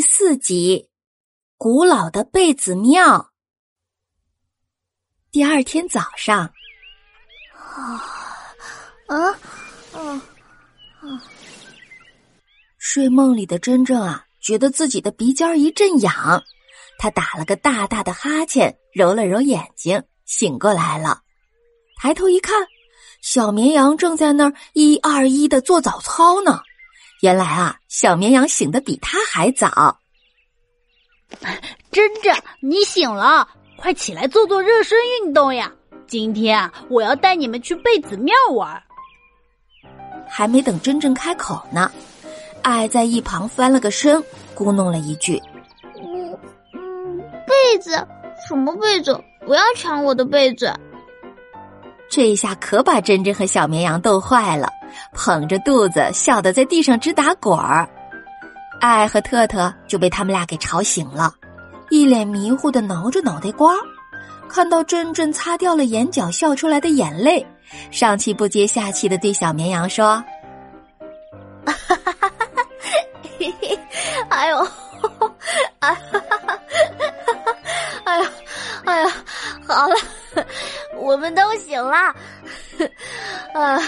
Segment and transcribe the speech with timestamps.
[0.00, 0.88] 第四集，
[1.58, 3.32] 古老的贝子庙。
[5.30, 6.50] 第二天早上，
[7.54, 8.00] 啊
[9.08, 9.38] 啊
[9.92, 10.00] 啊
[11.02, 11.22] 啊！
[12.78, 16.42] 睡梦里的真正啊，觉得自己的鼻尖一阵痒，
[16.98, 21.20] 他打了个大大的哈欠，揉了揉眼睛，醒过来了。
[22.00, 22.56] 抬头一看，
[23.20, 26.62] 小绵羊正在那儿一二一的做早操呢。
[27.20, 29.98] 原来啊，小绵羊醒的比他还早。
[31.92, 35.70] 珍珍，你醒了，快起来做做热身运动呀！
[36.06, 38.82] 今天啊，我要带你们去贝子庙玩。
[40.28, 41.90] 还没等真正开口呢，
[42.62, 44.22] 爱在一旁翻了个身，
[44.54, 45.40] 咕哝了一句
[46.02, 46.32] ：“嗯
[46.72, 48.06] 嗯，被子？
[48.48, 49.22] 什么被子？
[49.46, 50.72] 不要抢我的被子！”
[52.08, 54.68] 这一下可把真真和小绵羊逗坏了。
[55.12, 57.88] 捧着肚子笑得在地上直打滚儿，
[58.80, 61.32] 爱和特特就被他们俩给吵醒了，
[61.90, 63.74] 一脸迷糊的挠着脑袋瓜，
[64.48, 67.46] 看到珍珍擦掉了眼角笑出来的眼泪，
[67.90, 70.22] 上气不接下气的对小绵羊说
[71.66, 72.32] ：“哈哈哈哈，
[73.38, 73.78] 嘿嘿，
[74.28, 74.58] 哎呦，
[75.80, 76.58] 哎哈哈哈哈，
[78.04, 78.30] 哎呀，
[78.84, 79.12] 哎呀，
[79.68, 79.94] 好了，
[80.96, 81.96] 我们都醒了，
[83.54, 83.78] 啊。”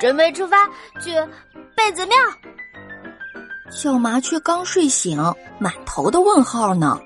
[0.00, 0.66] 准备出发
[1.00, 1.14] 去
[1.76, 2.16] 贝子庙。
[3.70, 5.16] 小麻雀刚睡醒，
[5.58, 7.00] 满头的问号呢。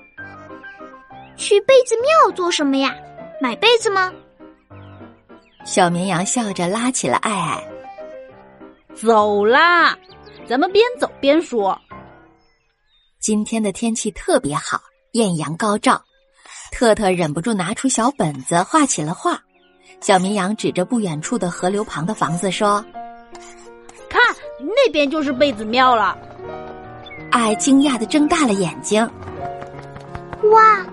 [1.35, 2.95] 去贝子庙做什么呀？
[3.39, 4.11] 买被子吗？
[5.63, 7.63] 小绵羊笑着拉起了爱爱。
[8.95, 9.95] 走啦，
[10.49, 11.79] 咱们边走边说。
[13.19, 16.01] 今天的天气特别好，艳阳高照。
[16.71, 19.39] 特特忍不住拿出小本子画起了画。
[19.99, 22.83] 小绵羊指着不远处的河流旁的房子说
[24.07, 24.21] ：“看，
[24.59, 26.15] 那边就是贝子庙了。”
[27.31, 29.01] 爱惊讶的睁大了眼睛
[30.51, 30.85] ：“哇，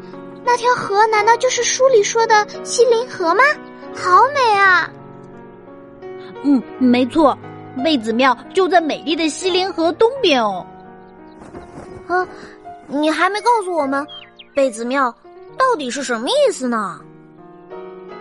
[0.45, 3.42] 那条河难道就是书里说的西林河吗？
[3.95, 4.90] 好美啊
[6.42, 7.36] ！”“嗯，没错，
[7.84, 10.67] 贝子庙就在美丽的西林河东边哦。
[12.08, 12.27] ”“啊，
[12.86, 14.07] 你还没告诉我们，
[14.55, 15.14] 贝子庙
[15.58, 17.00] 到底是什么意思呢？”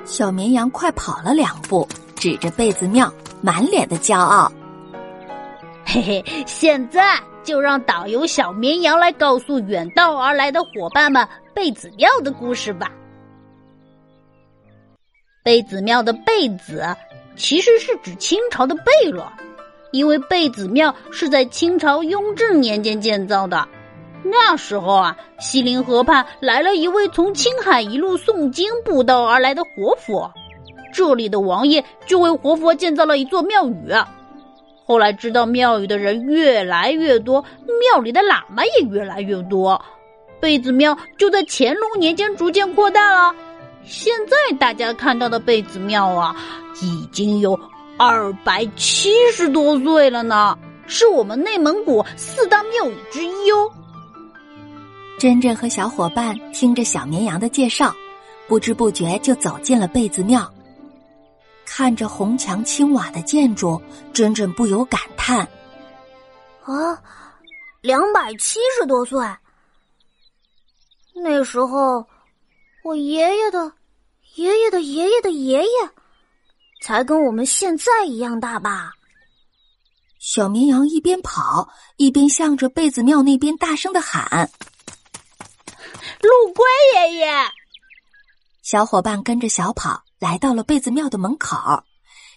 [0.05, 3.11] 小绵羊快跑了两步，指着贝子庙，
[3.41, 4.51] 满脸的骄傲。
[5.85, 12.91] 嘿嘿，现在就让导游小绵羊来告诉远道而来的伙伴们贝子庙的故事吧。
[15.43, 16.83] 贝子庙的“贝子”
[17.35, 19.25] 其实是指清朝的贝勒，
[19.91, 23.67] 因为贝子庙是在清朝雍正年间建造的。
[24.23, 30.31] 那时候啊，西陵河畔来了一位从青海一路诵经布道而来的活佛，
[30.93, 33.91] 这里的王爷就为活佛建造了一座庙宇。
[34.85, 37.43] 后来知道庙宇的人越来越多，
[37.91, 39.81] 庙里的喇嘛也越来越多，
[40.39, 43.35] 贝子庙就在乾隆年间逐渐扩大了。
[43.83, 46.35] 现在大家看到的贝子庙啊，
[46.81, 47.59] 已经有
[47.97, 50.57] 二百七十多岁了呢，
[50.87, 53.69] 是我们内蒙古四大庙宇之一哦。
[55.23, 57.95] 珍珍和小伙伴听着小绵羊的介绍，
[58.45, 60.53] 不知不觉就走进了贝子庙。
[61.65, 63.81] 看着红墙青瓦的建筑，
[64.11, 65.47] 珍珍不由感叹
[66.65, 67.01] ：“啊，
[67.79, 69.25] 两百七十多岁！
[71.15, 72.05] 那时候，
[72.83, 73.71] 我爷爷的
[74.35, 75.69] 爷爷的爷爷的爷爷，
[76.81, 78.91] 才跟我们现在一样大吧？”
[80.19, 84.51] 小绵羊一边跑一边向着贝子庙那边大声的喊。
[86.21, 86.63] 陆龟
[86.95, 87.31] 爷爷，
[88.61, 91.57] 小伙伴跟着小跑来到了贝子庙的门口，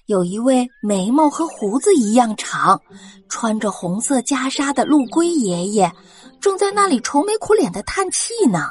[0.06, 2.81] 有一位眉毛和胡子一样长、
[3.28, 5.93] 穿着红色袈裟的陆龟爷爷，
[6.41, 8.71] 正在那里愁眉苦脸的叹气呢。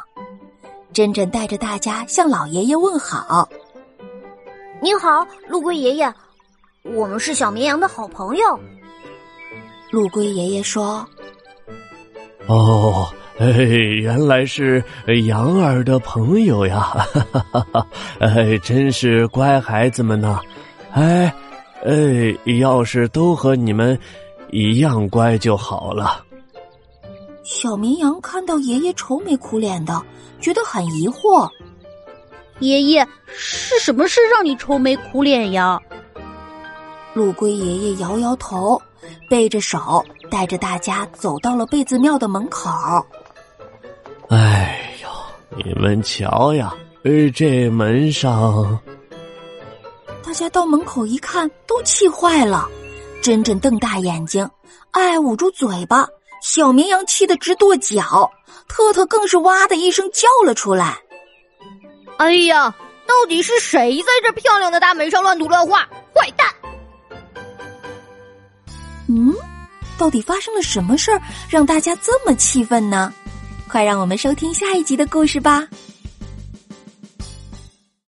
[0.93, 3.49] 珍珍带着大家向老爷爷问好
[4.81, 6.13] ：“你好，陆龟爷爷，
[6.83, 8.59] 我们是小绵羊的好朋友。”
[9.91, 11.05] 陆龟爷爷说
[12.47, 14.81] ：“哦。”哎，原来是
[15.25, 16.79] 羊儿的朋友呀！
[16.79, 17.87] 哈哈哈哈
[18.19, 20.39] 哎，真是乖孩子们呐！
[20.93, 21.33] 哎，
[21.83, 21.93] 哎，
[22.59, 23.99] 要是都和你们
[24.51, 26.23] 一样乖就好了。
[27.43, 30.01] 小绵羊看到爷爷愁眉苦脸的，
[30.39, 31.49] 觉得很疑惑。
[32.59, 35.77] 爷爷是什么事让你愁眉苦脸呀？
[37.13, 38.81] 陆龟爷爷摇摇头，
[39.29, 42.69] 背着手带着大家走到了贝子庙的门口。
[44.29, 45.09] 哎呦，
[45.55, 46.73] 你们瞧呀，
[47.03, 48.79] 呃这门上……
[50.23, 52.67] 大家到门口一看，都气坏了。
[53.21, 54.49] 珍珍瞪大眼睛，
[54.91, 56.07] 爱捂住嘴巴，
[56.41, 58.31] 小绵羊气得直跺脚，
[58.67, 60.97] 特特更是哇的一声叫了出来。
[62.17, 62.73] 哎呀，
[63.07, 65.87] 到底是谁在这漂亮的大门上乱涂乱画？
[66.13, 66.47] 坏蛋！
[69.07, 69.33] 嗯，
[69.97, 73.13] 到底发生了什么事儿，让大家这么气愤呢？
[73.75, 75.67] 快让我们收听下一集的故事吧。